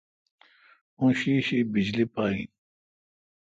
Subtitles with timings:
[0.97, 2.47] او شیشی بجلی پا این۔